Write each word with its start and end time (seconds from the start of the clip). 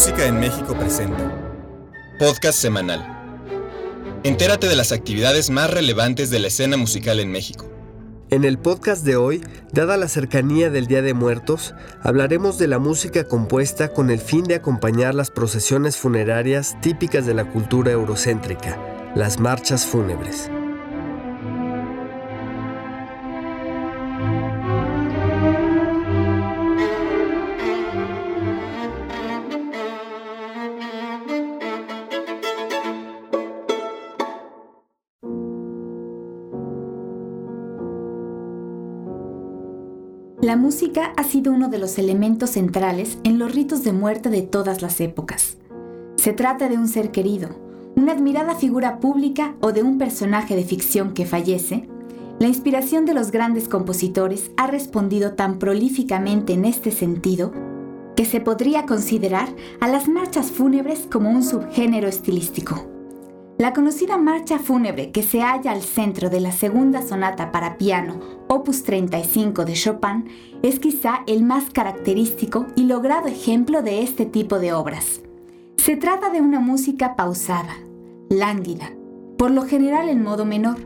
Música 0.00 0.24
en 0.24 0.40
México 0.40 0.74
presenta. 0.74 1.30
Podcast 2.18 2.58
semanal. 2.58 3.04
Entérate 4.22 4.66
de 4.66 4.74
las 4.74 4.92
actividades 4.92 5.50
más 5.50 5.68
relevantes 5.70 6.30
de 6.30 6.38
la 6.38 6.46
escena 6.46 6.78
musical 6.78 7.20
en 7.20 7.30
México. 7.30 7.70
En 8.30 8.44
el 8.44 8.58
podcast 8.58 9.04
de 9.04 9.16
hoy, 9.16 9.44
dada 9.72 9.98
la 9.98 10.08
cercanía 10.08 10.70
del 10.70 10.86
Día 10.86 11.02
de 11.02 11.12
Muertos, 11.12 11.74
hablaremos 12.00 12.56
de 12.56 12.68
la 12.68 12.78
música 12.78 13.24
compuesta 13.24 13.92
con 13.92 14.08
el 14.08 14.20
fin 14.20 14.44
de 14.44 14.54
acompañar 14.54 15.14
las 15.14 15.30
procesiones 15.30 15.98
funerarias 15.98 16.80
típicas 16.80 17.26
de 17.26 17.34
la 17.34 17.44
cultura 17.50 17.92
eurocéntrica, 17.92 18.78
las 19.14 19.38
marchas 19.38 19.84
fúnebres. 19.84 20.50
La 40.50 40.56
música 40.56 41.12
ha 41.16 41.22
sido 41.22 41.52
uno 41.52 41.68
de 41.68 41.78
los 41.78 41.96
elementos 41.96 42.50
centrales 42.50 43.18
en 43.22 43.38
los 43.38 43.54
ritos 43.54 43.84
de 43.84 43.92
muerte 43.92 44.30
de 44.30 44.42
todas 44.42 44.82
las 44.82 45.00
épocas. 45.00 45.58
Se 46.16 46.32
trata 46.32 46.68
de 46.68 46.76
un 46.76 46.88
ser 46.88 47.12
querido, 47.12 47.50
una 47.94 48.14
admirada 48.14 48.56
figura 48.56 48.98
pública 48.98 49.54
o 49.60 49.70
de 49.70 49.84
un 49.84 49.96
personaje 49.96 50.56
de 50.56 50.64
ficción 50.64 51.14
que 51.14 51.24
fallece. 51.24 51.88
La 52.40 52.48
inspiración 52.48 53.06
de 53.06 53.14
los 53.14 53.30
grandes 53.30 53.68
compositores 53.68 54.50
ha 54.56 54.66
respondido 54.66 55.34
tan 55.34 55.60
prolíficamente 55.60 56.54
en 56.54 56.64
este 56.64 56.90
sentido 56.90 57.52
que 58.16 58.24
se 58.24 58.40
podría 58.40 58.86
considerar 58.86 59.54
a 59.78 59.86
las 59.86 60.08
marchas 60.08 60.50
fúnebres 60.50 61.06
como 61.08 61.30
un 61.30 61.44
subgénero 61.44 62.08
estilístico. 62.08 62.99
La 63.60 63.74
conocida 63.74 64.16
marcha 64.16 64.58
fúnebre 64.58 65.10
que 65.10 65.22
se 65.22 65.42
halla 65.42 65.72
al 65.72 65.82
centro 65.82 66.30
de 66.30 66.40
la 66.40 66.50
segunda 66.50 67.02
sonata 67.02 67.52
para 67.52 67.76
piano, 67.76 68.18
opus 68.48 68.84
35 68.84 69.66
de 69.66 69.74
Chopin, 69.74 70.30
es 70.62 70.78
quizá 70.78 71.24
el 71.26 71.42
más 71.42 71.68
característico 71.68 72.68
y 72.74 72.84
logrado 72.84 73.28
ejemplo 73.28 73.82
de 73.82 74.02
este 74.02 74.24
tipo 74.24 74.58
de 74.58 74.72
obras. 74.72 75.20
Se 75.76 75.94
trata 75.96 76.30
de 76.30 76.40
una 76.40 76.58
música 76.58 77.16
pausada, 77.16 77.76
lánguida, 78.30 78.92
por 79.36 79.50
lo 79.50 79.64
general 79.64 80.08
en 80.08 80.22
modo 80.22 80.46
menor, 80.46 80.78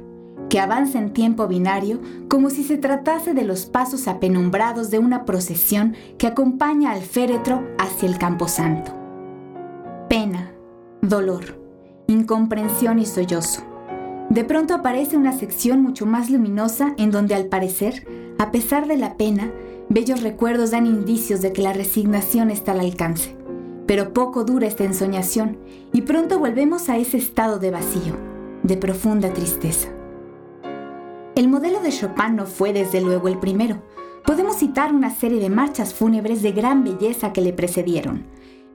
que 0.50 0.58
avanza 0.58 0.98
en 0.98 1.12
tiempo 1.12 1.46
binario 1.46 2.00
como 2.28 2.50
si 2.50 2.64
se 2.64 2.76
tratase 2.76 3.34
de 3.34 3.44
los 3.44 3.66
pasos 3.66 4.08
apenumbrados 4.08 4.90
de 4.90 4.98
una 4.98 5.24
procesión 5.24 5.94
que 6.18 6.26
acompaña 6.26 6.90
al 6.90 7.02
féretro 7.02 7.62
hacia 7.78 8.08
el 8.08 8.18
camposanto. 8.18 8.90
Pena, 10.08 10.50
dolor 11.02 11.63
incomprensión 12.06 12.98
y 12.98 13.06
sollozo. 13.06 13.62
De 14.30 14.44
pronto 14.44 14.74
aparece 14.74 15.16
una 15.16 15.32
sección 15.32 15.82
mucho 15.82 16.06
más 16.06 16.30
luminosa 16.30 16.94
en 16.96 17.10
donde 17.10 17.34
al 17.34 17.46
parecer, 17.46 18.06
a 18.38 18.50
pesar 18.50 18.86
de 18.88 18.96
la 18.96 19.16
pena, 19.16 19.52
bellos 19.88 20.22
recuerdos 20.22 20.70
dan 20.70 20.86
indicios 20.86 21.40
de 21.40 21.52
que 21.52 21.62
la 21.62 21.72
resignación 21.72 22.50
está 22.50 22.72
al 22.72 22.80
alcance. 22.80 23.36
Pero 23.86 24.12
poco 24.12 24.44
dura 24.44 24.66
esta 24.66 24.84
ensoñación 24.84 25.58
y 25.92 26.02
pronto 26.02 26.38
volvemos 26.38 26.88
a 26.88 26.96
ese 26.96 27.18
estado 27.18 27.58
de 27.58 27.70
vacío, 27.70 28.16
de 28.62 28.76
profunda 28.76 29.32
tristeza. 29.32 29.88
El 31.34 31.48
modelo 31.48 31.80
de 31.80 31.90
Chopin 31.90 32.36
no 32.36 32.46
fue 32.46 32.72
desde 32.72 33.00
luego 33.00 33.28
el 33.28 33.38
primero. 33.38 33.82
Podemos 34.24 34.56
citar 34.56 34.94
una 34.94 35.10
serie 35.10 35.40
de 35.40 35.50
marchas 35.50 35.92
fúnebres 35.92 36.42
de 36.42 36.52
gran 36.52 36.82
belleza 36.82 37.32
que 37.32 37.42
le 37.42 37.52
precedieron, 37.52 38.24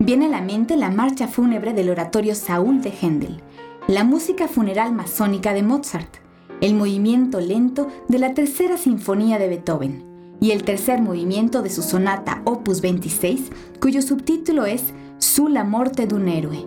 Viene 0.02 0.28
a 0.28 0.30
la 0.30 0.42
mente 0.42 0.78
la 0.78 0.89
marcha 0.89 1.28
fúnebre 1.28 1.73
del 1.73 1.89
oratorio 1.89 2.33
Saúl 2.33 2.81
de 2.81 2.89
Händel, 2.89 3.44
la 3.89 4.05
música 4.05 4.48
funeral 4.48 4.93
masónica 4.93 5.54
de 5.54 5.61
Mozart, 5.61 6.20
el 6.61 6.73
movimiento 6.73 7.42
lento 7.42 7.89
de 8.08 8.17
la 8.17 8.33
tercera 8.33 8.77
sinfonía 8.77 9.37
de 9.37 9.49
Beethoven 9.49 10.37
y 10.39 10.52
el 10.52 10.64
tercer 10.64 11.02
movimiento 11.02 11.61
de 11.61 11.70
su 11.70 11.82
sonata 11.82 12.42
Opus 12.45 12.80
26, 12.80 13.52
cuyo 13.82 14.02
subtítulo 14.02 14.65
es 14.65 14.93
Su 15.17 15.49
la 15.49 15.65
morte 15.65 16.08
de 16.08 16.16
un 16.16 16.30
héroe. 16.30 16.66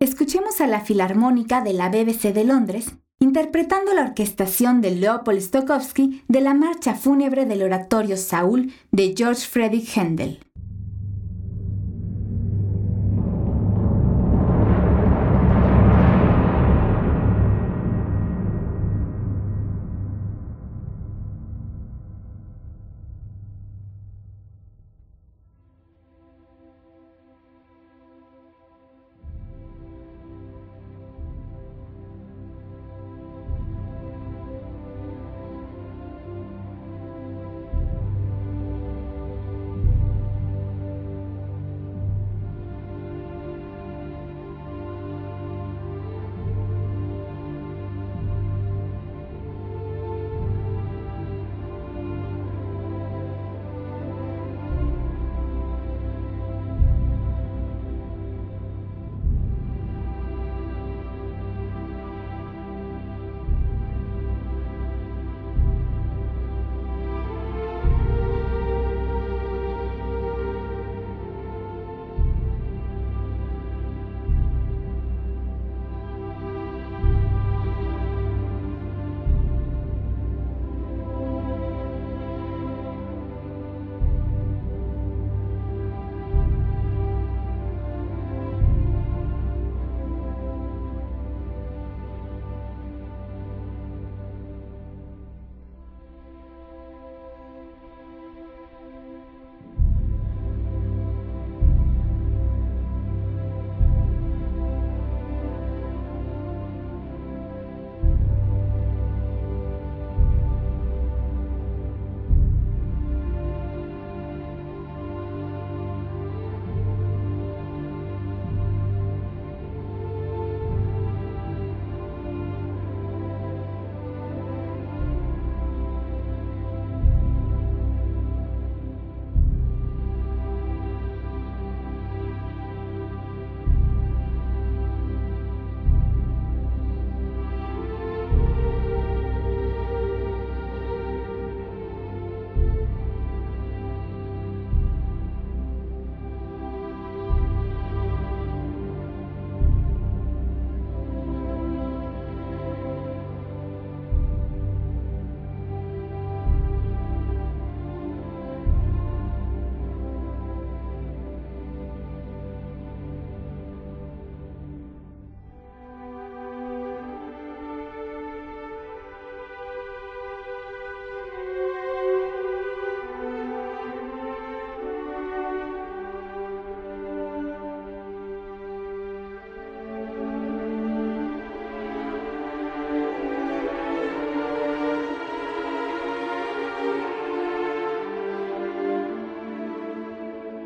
Escuchemos 0.00 0.62
a 0.62 0.66
la 0.66 0.80
Filarmónica 0.80 1.60
de 1.60 1.74
la 1.74 1.90
BBC 1.90 2.32
de 2.32 2.44
Londres 2.44 2.94
interpretando 3.20 3.94
la 3.94 4.02
orquestación 4.02 4.80
de 4.80 4.90
Leopold 4.92 5.40
Stokowski 5.40 6.22
de 6.28 6.40
la 6.40 6.54
marcha 6.54 6.94
fúnebre 6.94 7.46
del 7.46 7.62
oratorio 7.62 8.16
Saúl 8.16 8.72
de 8.90 9.14
George 9.16 9.42
Friedrich 9.46 9.96
Händel. 9.96 10.40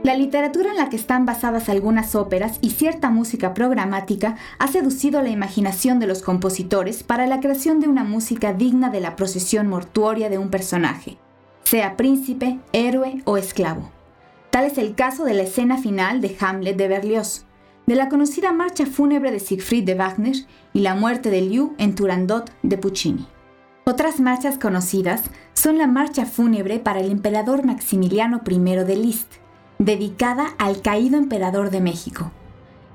La 0.08 0.16
literatura 0.16 0.70
en 0.70 0.78
la 0.78 0.88
que 0.88 0.96
están 0.96 1.26
basadas 1.26 1.68
algunas 1.68 2.14
óperas 2.14 2.56
y 2.62 2.70
cierta 2.70 3.10
música 3.10 3.52
programática 3.52 4.38
ha 4.58 4.66
seducido 4.66 5.20
la 5.20 5.28
imaginación 5.28 5.98
de 5.98 6.06
los 6.06 6.22
compositores 6.22 7.02
para 7.02 7.26
la 7.26 7.40
creación 7.40 7.78
de 7.78 7.88
una 7.88 8.04
música 8.04 8.54
digna 8.54 8.88
de 8.88 9.00
la 9.00 9.16
procesión 9.16 9.68
mortuoria 9.68 10.30
de 10.30 10.38
un 10.38 10.48
personaje, 10.48 11.18
sea 11.62 11.98
príncipe, 11.98 12.58
héroe 12.72 13.20
o 13.26 13.36
esclavo. 13.36 13.90
Tal 14.48 14.64
es 14.64 14.78
el 14.78 14.94
caso 14.94 15.24
de 15.24 15.34
la 15.34 15.42
escena 15.42 15.76
final 15.76 16.22
de 16.22 16.34
Hamlet 16.40 16.78
de 16.78 16.88
Berlioz, 16.88 17.44
de 17.84 17.94
la 17.94 18.08
conocida 18.08 18.50
marcha 18.50 18.86
fúnebre 18.86 19.30
de 19.30 19.40
Siegfried 19.40 19.84
de 19.84 19.94
Wagner 19.94 20.36
y 20.72 20.80
la 20.80 20.94
muerte 20.94 21.28
de 21.28 21.42
Liu 21.42 21.74
en 21.76 21.94
Turandot 21.94 22.50
de 22.62 22.78
Puccini. 22.78 23.26
Otras 23.84 24.20
marchas 24.20 24.56
conocidas 24.56 25.24
son 25.52 25.76
la 25.76 25.86
marcha 25.86 26.24
fúnebre 26.24 26.78
para 26.78 27.00
el 27.00 27.10
emperador 27.10 27.66
Maximiliano 27.66 28.40
I 28.48 28.58
de 28.58 28.96
Liszt, 28.96 29.34
dedicada 29.78 30.54
al 30.58 30.82
caído 30.82 31.16
emperador 31.18 31.70
de 31.70 31.80
México. 31.80 32.32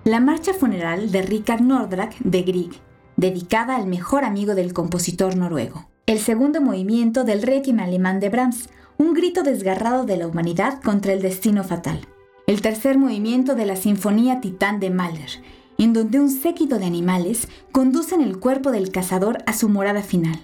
La 0.03 0.19
marcha 0.19 0.53
funeral 0.53 1.11
de 1.11 1.21
Richard 1.21 1.61
Nordrak 1.61 2.17
de 2.19 2.41
Grieg, 2.41 2.71
dedicada 3.15 3.75
al 3.75 3.87
mejor 3.87 4.25
amigo 4.25 4.53
del 4.53 4.73
compositor 4.73 5.37
noruego. 5.37 5.87
El 6.05 6.19
segundo 6.19 6.59
movimiento 6.59 7.23
del 7.23 7.41
Requiem 7.41 7.79
alemán 7.79 8.19
de 8.19 8.29
Brahms, 8.29 8.69
un 8.97 9.13
grito 9.13 9.43
desgarrado 9.43 10.05
de 10.05 10.17
la 10.17 10.27
humanidad 10.27 10.81
contra 10.81 11.13
el 11.13 11.21
destino 11.21 11.63
fatal. 11.63 12.01
El 12.47 12.61
tercer 12.61 12.97
movimiento 12.97 13.55
de 13.55 13.65
la 13.65 13.77
Sinfonía 13.77 14.41
Titán 14.41 14.81
de 14.81 14.89
Mahler, 14.89 15.41
en 15.77 15.93
donde 15.93 16.19
un 16.19 16.29
séquito 16.29 16.77
de 16.77 16.85
animales 16.85 17.47
conducen 17.71 18.21
el 18.21 18.39
cuerpo 18.39 18.71
del 18.71 18.91
cazador 18.91 19.37
a 19.45 19.53
su 19.53 19.69
morada 19.69 20.01
final. 20.01 20.39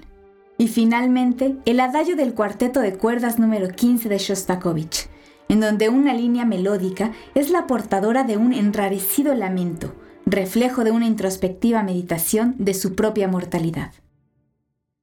Y 0.58 0.70
finalmente, 0.70 1.58
el 1.66 1.82
adagio 1.82 2.16
del 2.16 2.34
cuarteto 2.34 2.80
de 2.80 2.94
cuerdas 2.94 3.40
número 3.40 3.68
15 3.68 4.08
de 4.08 4.18
Shostakovich, 4.18 5.10
en 5.50 5.60
donde 5.60 5.90
una 5.90 6.14
línea 6.14 6.46
melódica 6.46 7.12
es 7.36 7.50
la 7.50 7.68
portadora 7.68 8.24
de 8.24 8.38
un 8.38 8.54
enrarecido 8.54 9.36
lamento, 9.36 9.94
reflejo 10.26 10.84
de 10.84 10.92
una 10.92 11.08
introspectiva 11.08 11.84
meditación 11.84 12.56
de 12.58 12.74
su 12.74 12.96
propia 12.96 13.28
mortalidad. 13.28 13.92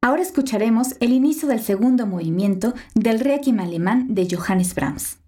Ahora 0.00 0.22
escucharemos 0.22 0.96
el 1.00 1.12
inicio 1.12 1.48
del 1.48 1.60
segundo 1.60 2.06
movimiento 2.06 2.74
del 2.94 3.20
Requiem 3.20 3.60
alemán 3.60 4.14
de 4.14 4.28
Johannes 4.30 4.74
Brahms. 4.74 5.18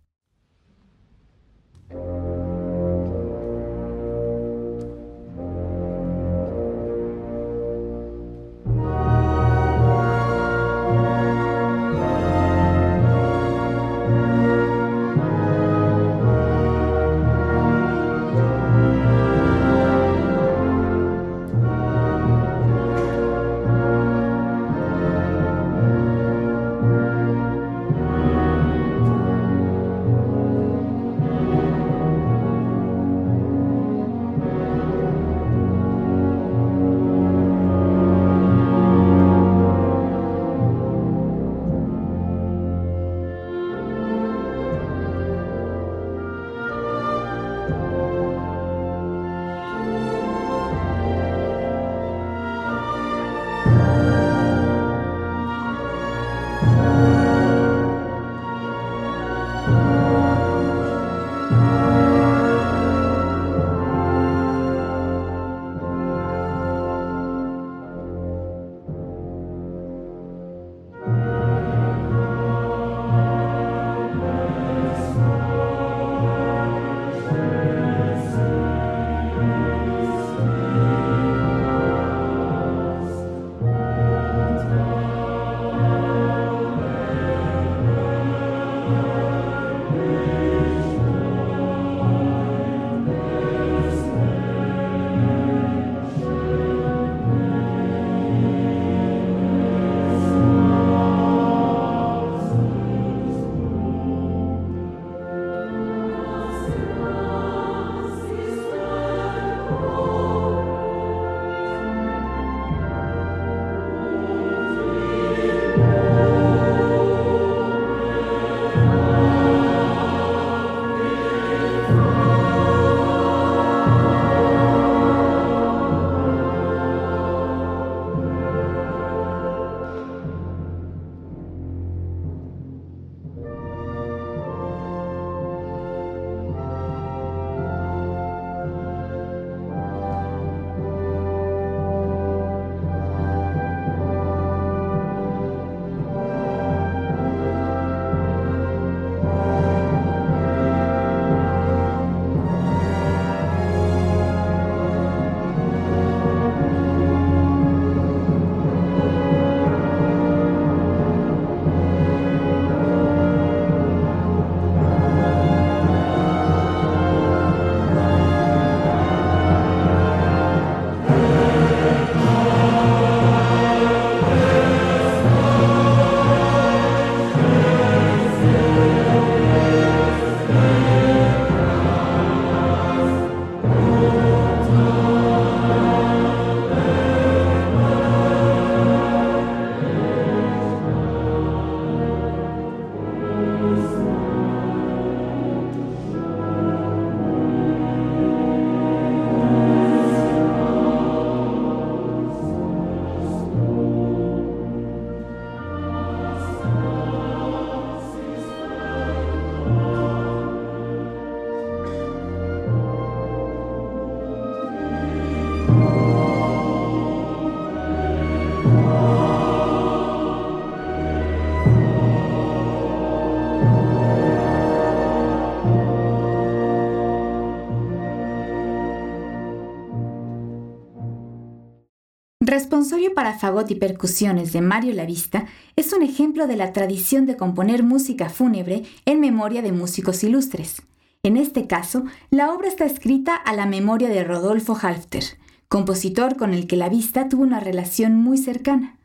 Responsorio 232.49 233.13
para 233.13 233.39
fagot 233.39 233.71
y 233.71 233.75
percusiones 233.75 234.55
de 234.55 234.63
Mario 234.63 234.95
Lavista 234.95 235.45
es 235.77 235.93
un 235.93 236.03
ejemplo 236.03 236.47
de 236.47 236.57
la 236.57 236.73
tradición 236.73 237.27
de 237.27 237.37
componer 237.37 237.83
música 237.83 238.31
fúnebre 238.31 238.85
en 239.05 239.21
memoria 239.21 239.61
de 239.61 239.71
músicos 239.71 240.25
ilustres. 240.25 240.81
En 241.23 241.37
este 241.37 241.67
caso, 241.67 242.05
la 242.31 242.55
obra 242.55 242.69
está 242.69 242.87
escrita 242.87 243.35
a 243.35 243.53
la 243.53 243.67
memoria 243.67 244.09
de 244.09 244.25
Rodolfo 244.25 244.75
Halfter, 244.81 245.25
compositor 245.69 246.39
con 246.39 246.55
el 246.55 246.67
que 246.67 246.77
Lavista 246.77 247.29
tuvo 247.29 247.43
una 247.43 247.61
relación 247.61 248.15
muy 248.15 248.39
cercana. 248.39 248.99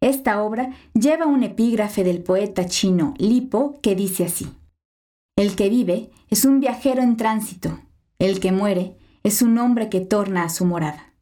Esta 0.00 0.40
obra 0.40 0.70
lleva 0.92 1.26
un 1.26 1.42
epígrafe 1.42 2.04
del 2.04 2.22
poeta 2.22 2.66
chino 2.66 3.14
Lipo 3.18 3.80
que 3.82 3.96
dice 3.96 4.26
así: 4.26 4.46
El 5.34 5.56
que 5.56 5.68
vive 5.68 6.12
es 6.30 6.44
un 6.44 6.60
viajero 6.60 7.02
en 7.02 7.16
tránsito, 7.16 7.80
el 8.20 8.38
que 8.38 8.52
muere 8.52 8.96
es 9.24 9.42
un 9.42 9.58
hombre 9.58 9.88
que 9.88 9.98
torna 10.00 10.44
a 10.44 10.48
su 10.48 10.64
morada. 10.64 11.13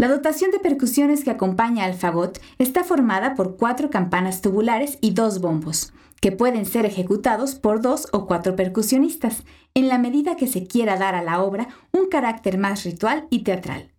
La 0.00 0.06
dotación 0.06 0.52
de 0.52 0.60
percusiones 0.60 1.24
que 1.24 1.32
acompaña 1.32 1.84
al 1.84 1.94
fagot 1.94 2.40
está 2.58 2.84
formada 2.84 3.34
por 3.34 3.56
cuatro 3.56 3.90
campanas 3.90 4.42
tubulares 4.42 4.96
y 5.00 5.10
dos 5.10 5.40
bombos, 5.40 5.92
que 6.20 6.30
pueden 6.30 6.66
ser 6.66 6.86
ejecutados 6.86 7.56
por 7.56 7.82
dos 7.82 8.06
o 8.12 8.24
cuatro 8.28 8.54
percusionistas, 8.54 9.42
en 9.74 9.88
la 9.88 9.98
medida 9.98 10.36
que 10.36 10.46
se 10.46 10.68
quiera 10.68 10.96
dar 10.98 11.16
a 11.16 11.22
la 11.24 11.42
obra 11.42 11.66
un 11.92 12.08
carácter 12.08 12.58
más 12.58 12.84
ritual 12.84 13.26
y 13.28 13.42
teatral. 13.42 13.90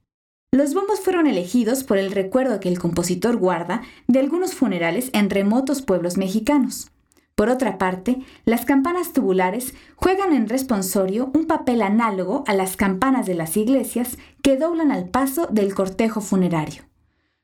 Los 0.53 0.73
bombos 0.73 1.01
fueron 1.01 1.27
elegidos 1.27 1.83
por 1.83 1.97
el 1.97 2.13
recuerdo 2.13 2.61
que 2.61 2.69
el 2.69 2.79
compositor 2.79 3.35
guarda 3.35 3.81
de 4.07 4.19
algunos 4.19 4.53
funerales 4.53 5.09
en 5.11 5.29
remotos 5.29 5.81
pueblos 5.81 6.15
mexicanos. 6.15 6.91
Por 7.39 7.49
otra 7.49 7.77
parte, 7.77 8.17
las 8.43 8.65
campanas 8.65 9.13
tubulares 9.13 9.73
juegan 9.95 10.33
en 10.33 10.49
responsorio 10.49 11.31
un 11.33 11.47
papel 11.47 11.81
análogo 11.81 12.43
a 12.47 12.53
las 12.53 12.75
campanas 12.75 13.27
de 13.27 13.33
las 13.33 13.55
iglesias 13.55 14.17
que 14.43 14.57
doblan 14.57 14.91
al 14.91 15.07
paso 15.07 15.47
del 15.49 15.73
cortejo 15.73 16.19
funerario. 16.19 16.83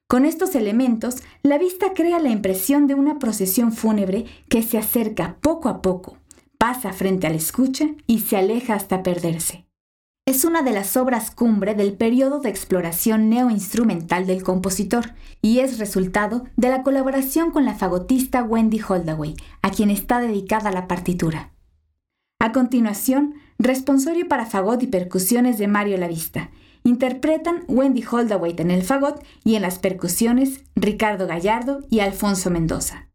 Con 0.10 0.26
estos 0.26 0.54
elementos, 0.56 1.24
la 1.44 1.58
vista 1.58 1.94
crea 1.94 2.20
la 2.20 2.28
impresión 2.28 2.88
de 2.88 2.94
una 2.94 3.20
procesión 3.20 3.72
fúnebre 3.72 4.26
que 4.50 4.64
se 4.64 4.78
acerca 4.78 5.38
poco 5.40 5.70
a 5.70 5.82
poco, 5.82 6.18
pasa 6.58 6.92
frente 6.92 7.28
al 7.28 7.36
escucha 7.36 7.86
y 8.06 8.20
se 8.20 8.36
aleja 8.36 8.74
hasta 8.74 9.02
perderse 9.02 9.65
es 10.26 10.44
una 10.44 10.64
de 10.64 10.72
las 10.72 10.98
obras 10.98 11.30
cumbre 11.30 11.76
del 11.76 11.94
periodo 11.94 12.40
de 12.40 12.50
exploración 12.50 13.30
neoinstrumental 13.30 14.26
del 14.26 14.42
compositor 14.42 15.14
y 15.40 15.60
es 15.60 15.78
resultado 15.78 16.46
de 16.56 16.70
la 16.70 16.82
colaboración 16.82 17.52
con 17.52 17.64
la 17.64 17.76
fagotista 17.76 18.44
Wendy 18.44 18.82
Holdaway, 18.82 19.36
a 19.62 19.70
quien 19.70 19.92
está 19.92 20.20
dedicada 20.20 20.72
la 20.72 20.88
partitura. 20.88 21.52
A 22.40 22.52
continuación, 22.52 23.36
responsorio 23.60 24.28
para 24.28 24.48
fagot 24.48 24.82
y 24.82 24.88
percusiones 24.88 25.60
de 25.60 25.68
Mario 25.68 25.98
Lavista. 25.98 26.50
Interpretan 26.84 27.64
Wendy 27.68 28.04
Holdaway 28.04 28.56
en 28.58 28.72
el 28.72 28.82
fagot 28.82 29.24
y 29.44 29.56
en 29.56 29.62
las 29.62 29.78
percusiones 29.78 30.64
Ricardo 30.76 31.28
Gallardo 31.28 31.82
y 31.92 32.00
Alfonso 32.00 32.50
Mendoza. 32.50 33.10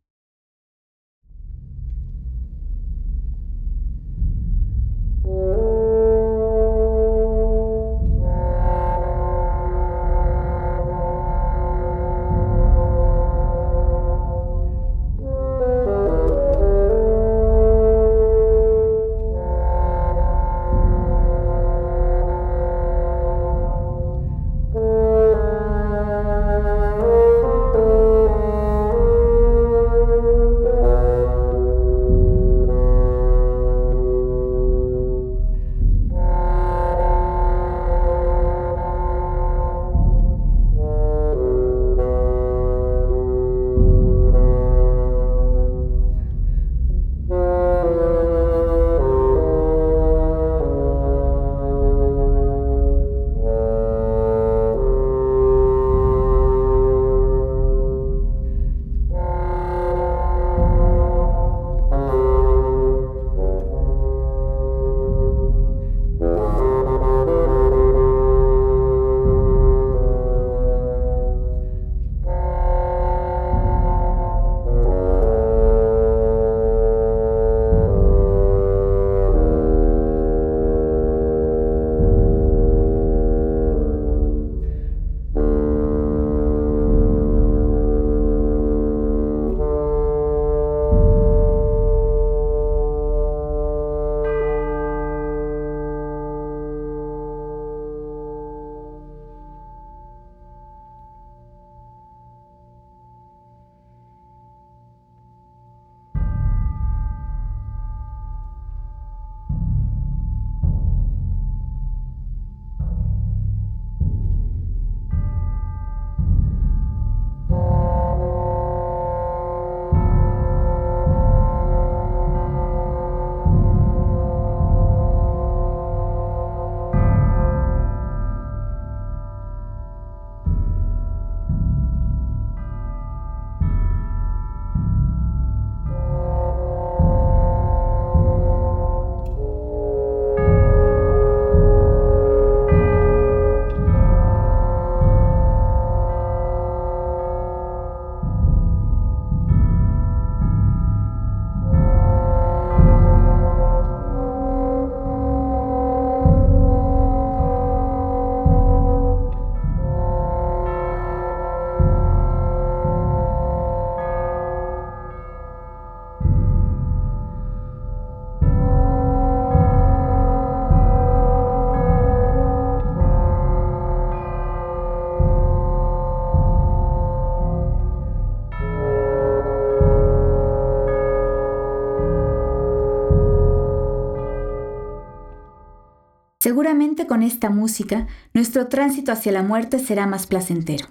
Seguramente 186.50 187.06
con 187.06 187.22
esta 187.22 187.48
música 187.48 188.08
nuestro 188.34 188.66
tránsito 188.66 189.12
hacia 189.12 189.30
la 189.30 189.44
muerte 189.44 189.78
será 189.78 190.08
más 190.08 190.26
placentero. 190.26 190.88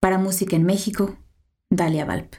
Para 0.00 0.16
Música 0.16 0.56
en 0.56 0.64
México, 0.64 1.18
Dalia 1.68 2.06
Valp. 2.06 2.36